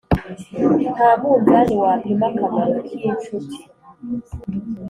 [0.93, 3.59] nta munzani wapima akamaro kimshuti